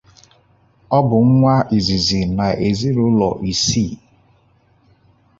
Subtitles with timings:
[0.97, 3.93] Ọ bụ nwa izizi n’ezinaụlọ isii.